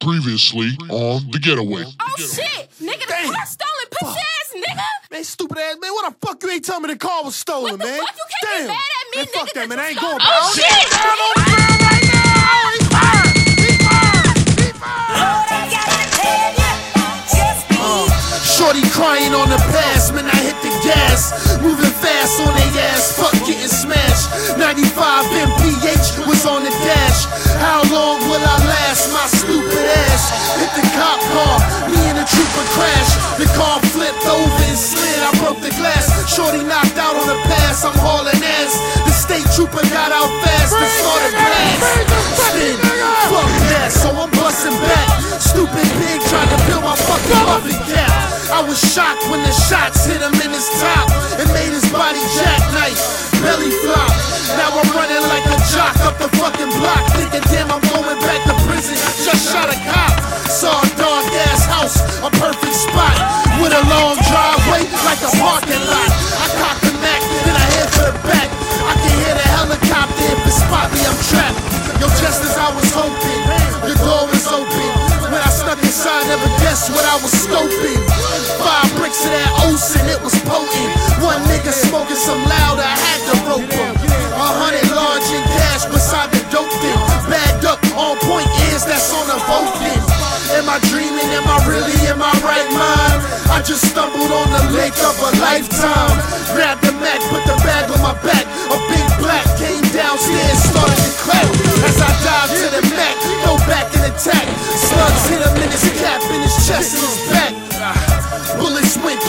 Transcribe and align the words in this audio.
Previously 0.00 0.70
on 0.88 1.28
The 1.30 1.38
Getaway. 1.38 1.84
Oh 1.84 2.14
shit! 2.16 2.70
Nigga, 2.80 3.04
the 3.04 3.12
car 3.32 3.44
stolen, 3.44 3.86
pussy 3.92 4.16
ass 4.18 4.54
nigga! 4.56 4.86
Man, 5.12 5.24
stupid 5.24 5.58
ass 5.58 5.76
man, 5.80 5.92
what 5.92 6.08
the 6.08 6.26
fuck 6.26 6.42
you 6.42 6.48
ain't 6.50 6.64
tell 6.64 6.80
me 6.80 6.88
the 6.88 6.96
car 6.96 7.22
was 7.24 7.36
stolen, 7.36 7.72
What 7.76 7.80
the 7.80 7.86
man? 7.86 8.00
fuck? 8.00 8.16
You 8.16 8.24
can't 8.40 8.56
Damn. 8.56 8.64
be 8.64 8.68
mad 8.72 8.80
at 8.80 8.80
me, 8.80 9.16
man, 9.20 9.26
nigga, 9.26 9.36
fuck 9.36 9.52
that, 9.52 9.68
man. 9.68 9.78
I 9.78 9.88
ain't 9.92 10.00
going 10.00 10.12
you 10.16 10.24
back. 10.24 10.40
Oh, 10.40 10.56
shit! 10.56 10.88
Down 10.88 11.20
on 11.20 11.32
the 11.36 11.44
ground 11.52 11.80
right 11.84 12.06
now. 12.16 12.72
He's 12.72 12.88
fired. 12.88 13.28
He's 13.60 13.76
fired. 13.84 14.40
He's 14.56 14.72
fired. 14.80 15.20
Uh, 17.76 18.08
shorty 18.40 18.84
crying 18.96 19.36
on 19.36 19.48
the 19.52 19.60
pass, 19.68 20.08
man, 20.16 20.24
I 20.24 20.36
hit 20.40 20.56
the 20.64 20.72
gas. 20.80 21.36
Moving 21.60 21.92
fast 22.00 22.40
on 22.40 22.56
they 22.56 22.72
ass, 22.88 23.12
fuck 23.20 23.36
getting 23.44 23.68
smashed. 23.68 24.56
95 24.56 24.96
MPH 25.28 26.24
was 26.24 26.46
on 26.48 26.64
the 26.64 26.69
The 33.40 33.48
car 33.56 33.80
flipped 33.96 34.20
over 34.28 34.64
and 34.68 34.76
slid, 34.76 35.16
I 35.24 35.32
broke 35.40 35.64
the 35.64 35.72
glass. 35.80 36.12
Shorty 36.28 36.60
knocked 36.60 37.00
out 37.00 37.16
on 37.16 37.24
the 37.24 37.40
pass, 37.48 37.88
I'm 37.88 37.96
hauling 37.96 38.36
ass. 38.36 38.76
The 39.08 39.16
state 39.16 39.48
trooper 39.56 39.80
got 39.88 40.12
out 40.12 40.28
fast 40.44 40.76
and 40.76 40.92
started 41.00 41.32
blast. 41.40 41.80
Spin, 42.36 42.76
fuck 43.32 43.52
that, 43.72 43.88
so 43.96 44.12
I'm 44.12 44.28
busting 44.36 44.76
back. 44.84 45.08
Stupid 45.40 45.88
pig 45.96 46.20
tried 46.28 46.52
to 46.52 46.58
build 46.68 46.84
my 46.84 46.92
fucking 46.92 47.40
muffin 47.48 47.80
cap. 47.88 48.12
I 48.52 48.60
was 48.60 48.76
shocked 48.76 49.24
when 49.32 49.40
the 49.40 49.54
shots 49.56 50.04
hit 50.04 50.20
him 50.20 50.36
in 50.36 50.52
his 50.52 50.68
top 50.76 51.09
guessed 76.70 76.94
what 76.94 77.02
I 77.02 77.18
was 77.18 77.34
scoping. 77.34 77.98
Five 78.62 78.86
bricks 78.94 79.26
of 79.26 79.34
that 79.34 79.50
Olsen, 79.66 80.06
it 80.06 80.22
was 80.22 80.30
potent. 80.46 80.90
One 81.18 81.42
nigga 81.50 81.74
smoking 81.74 82.14
some 82.14 82.38
loud, 82.46 82.78
I 82.78 82.94
had 82.94 83.20
to 83.26 83.34
rope 83.50 83.66
him. 83.66 83.90
A 84.38 84.50
hundred 84.54 84.86
large 84.94 85.26
in 85.34 85.42
cash 85.58 85.90
beside 85.90 86.30
the 86.30 86.38
dope 86.54 86.70
bin. 86.78 86.94
Bagged 87.26 87.66
up, 87.66 87.82
on 87.98 88.14
point 88.22 88.46
is 88.70 88.86
that's 88.86 89.10
on 89.10 89.26
the 89.26 89.38
vote 89.50 89.74
bin. 89.82 89.98
Am 90.54 90.70
I 90.70 90.78
dreaming? 90.94 91.26
Am 91.34 91.46
I 91.50 91.58
really 91.66 91.98
in 92.06 92.14
my 92.22 92.30
right 92.46 92.70
mind? 92.70 93.18
I 93.50 93.58
just 93.66 93.90
stumbled 93.90 94.30
on 94.30 94.48
the 94.54 94.70
lake 94.70 94.94
of 95.02 95.18
a 95.26 95.30
lifetime. 95.42 96.09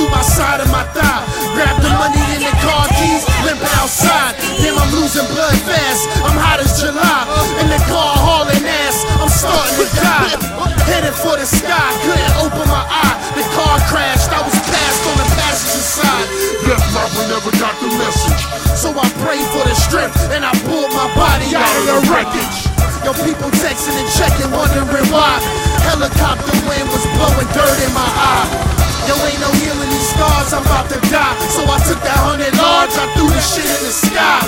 Through 0.00 0.08
my 0.08 0.24
side 0.24 0.60
of 0.64 0.68
my 0.72 0.84
thigh. 0.96 1.20
Grab 1.52 1.76
the 1.84 1.92
money 2.00 2.24
in 2.32 2.40
the 2.40 2.54
car 2.64 2.88
keys, 2.96 3.28
limping 3.44 3.68
outside. 3.76 4.32
Damn, 4.64 4.80
I'm 4.80 4.88
losing 4.96 5.28
blood 5.36 5.52
fast. 5.68 6.08
I'm 6.24 6.36
hot 6.40 6.56
as 6.56 6.80
July. 6.80 7.28
In 7.60 7.68
the 7.68 7.80
car 7.84 8.16
hauling 8.16 8.64
ass, 8.64 9.04
I'm 9.20 9.28
starting 9.28 9.76
to 9.76 9.86
die. 10.00 10.32
Heading 10.88 11.12
for 11.12 11.36
the 11.36 11.44
sky, 11.44 11.88
couldn't 12.00 12.34
open 12.40 12.64
my 12.64 12.80
eye. 12.80 13.16
The 13.36 13.44
car 13.52 13.76
crashed, 13.92 14.32
I 14.32 14.40
was 14.40 14.56
passed 14.72 15.02
on 15.04 15.16
the 15.20 15.28
passenger 15.36 15.84
side. 15.84 16.26
That 16.64 16.80
rapper 16.96 17.24
never 17.28 17.52
got 17.60 17.76
the 17.84 17.92
message. 18.00 18.40
So 18.72 18.96
I 18.96 19.04
prayed 19.20 19.44
for 19.52 19.64
the 19.68 19.76
strength 19.76 20.16
and 20.32 20.48
I 20.48 20.56
pulled 20.64 20.92
my 20.96 21.08
body 21.12 21.52
out 21.52 21.68
of 21.76 21.84
the 21.84 21.98
wreckage. 22.08 22.56
Yo, 23.04 23.12
people 23.20 23.52
texting 23.60 23.96
and 24.00 24.08
checking, 24.16 24.48
wondering 24.48 25.08
why. 25.12 25.40
Helicopter 25.84 26.56
wind 26.64 26.88
was 26.88 27.04
blowing 27.16 27.48
dirt 27.52 27.78
in 27.84 27.92
my 27.92 28.08
eye. 28.08 28.69
Yo, 29.08 29.14
ain't 29.24 29.40
no 29.40 29.50
healing 29.60 29.90
these 29.90 30.08
scars, 30.12 30.52
I'm 30.52 30.64
about 30.64 30.88
to 30.92 30.98
die. 31.08 31.36
So 31.54 31.64
I 31.64 31.78
took 31.86 32.00
that 32.02 32.18
hundred 32.20 32.52
large, 32.58 32.92
I 32.96 33.06
threw 33.16 33.28
the 33.30 33.42
shit 33.42 33.64
in 33.64 33.80
the 33.84 33.94
sky. 33.94 34.40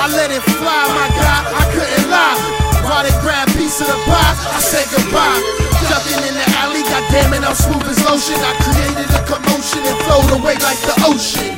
I 0.00 0.10
let 0.10 0.30
it 0.30 0.42
fly, 0.58 0.82
my 0.90 1.08
God, 1.14 1.42
I 1.54 1.64
couldn't 1.70 2.08
lie. 2.10 2.64
While 2.84 3.00
they 3.00 3.14
grab 3.24 3.48
piece 3.56 3.80
of 3.80 3.88
the 3.88 3.98
pie, 4.04 4.34
I 4.52 4.60
said 4.60 4.84
goodbye. 4.92 5.40
Ducking 5.88 6.20
in 6.28 6.34
the 6.36 6.46
alley, 6.60 6.84
goddammit, 6.84 7.44
I'm 7.44 7.56
smooth 7.56 7.84
as 7.88 8.00
lotion. 8.04 8.36
I 8.40 8.52
created 8.60 9.08
a 9.12 9.20
commotion 9.24 9.80
and 9.84 9.98
flowed 10.04 10.30
away 10.36 10.56
like 10.60 10.80
the 10.84 10.96
ocean. 11.08 11.56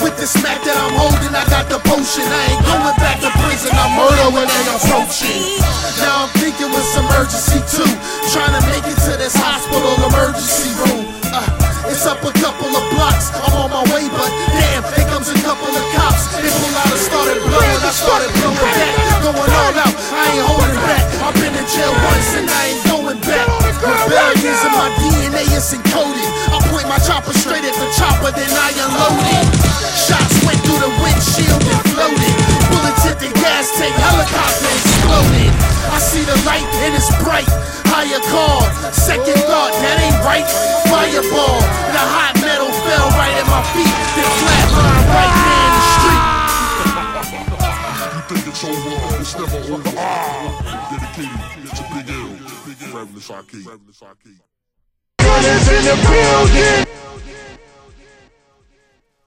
With 0.00 0.16
the 0.16 0.26
smack 0.26 0.64
that 0.64 0.76
I'm 0.76 0.96
holding, 0.96 1.30
I 1.36 1.44
got 1.52 1.68
the 1.68 1.78
potion. 1.84 2.24
I 2.24 2.51
blocks, 13.22 13.46
I'm 13.46 13.54
on 13.62 13.70
my 13.70 13.84
way, 13.94 14.08
but 14.10 14.30
damn, 14.50 14.82
here 14.94 15.06
comes 15.06 15.28
a 15.28 15.38
couple 15.42 15.68
of 15.68 15.84
cops. 15.94 16.26
They 16.34 16.50
pull 16.50 16.74
out 16.74 16.90
and 16.90 17.02
started 17.02 17.38
blowing, 17.46 17.82
I 17.82 17.92
started 17.94 18.30
blowing 18.40 18.58
back. 18.58 18.92
Going 19.22 19.38
all 19.38 19.74
out, 19.78 19.94
I 20.10 20.22
ain't 20.34 20.46
holding 20.46 20.80
back. 20.88 21.04
I've 21.22 21.36
been 21.38 21.54
in 21.54 21.66
jail 21.70 21.92
once 22.02 22.28
and 22.34 22.48
I 22.50 22.62
ain't 22.74 22.82
going 22.88 23.20
back. 23.22 23.46
Rebellions 23.82 24.62
in 24.66 24.72
my 24.74 24.88
DNA 24.98 25.44
is 25.54 25.70
encoded. 25.74 26.28
I 26.50 26.58
point 26.70 26.88
my 26.88 26.98
chopper 27.02 27.34
straight 27.34 27.64
at 27.64 27.76
the 27.76 27.88
chopper, 27.94 28.30
then 28.34 28.50
I 28.50 28.70
unload 28.74 29.22
it. 29.22 29.46
Shots 29.94 30.34
went 30.46 30.58
through 30.66 30.82
the 30.82 30.92
windshield 31.02 31.62
and 31.62 31.82
floated. 31.94 32.34
Bullets 32.70 33.02
hit 33.06 33.18
the 33.22 33.30
gas 33.38 33.70
tank, 33.78 33.94
helicopter 33.94 34.70
exploded. 34.70 35.52
I 35.92 35.98
see 35.98 36.24
the 36.24 36.38
light 36.48 36.66
and 36.82 36.94
it's 36.94 37.10
bright. 37.22 37.48
Higher 37.92 38.24
call, 38.32 38.64
second 38.90 39.36
thought, 39.44 39.76
that 39.84 40.00
ain't 40.00 40.16
right. 40.24 40.48
Fireball, 40.88 41.60
the 41.92 42.02
hot 42.02 42.41
fell 42.92 43.08
right 43.16 43.34
at 43.40 43.46
my 43.48 43.62
feet. 43.72 43.94
Then 44.16 44.28
flatline 44.40 45.04
right 45.16 45.32
there 45.40 45.64
in 45.66 45.72
the 45.76 45.84
street. 45.96 46.22
You 48.16 48.22
think 48.28 48.44
it's 48.50 48.64
over? 48.64 48.94
It's 49.20 49.34
never 49.40 49.60
over. 49.72 49.92
Ah. 49.96 50.90
Dedicated 50.92 51.72
to 51.76 51.82
Big 51.94 52.08
L. 52.12 52.30
Fabulous 52.92 53.30
Arcade. 53.30 53.66
Runners 53.66 54.02
in 54.02 54.08
the 54.12 54.51